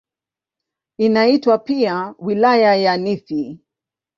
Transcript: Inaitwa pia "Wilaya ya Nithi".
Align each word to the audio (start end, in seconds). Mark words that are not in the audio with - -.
Inaitwa 0.97 1.57
pia 1.57 2.15
"Wilaya 2.19 2.75
ya 2.75 2.97
Nithi". 2.97 3.59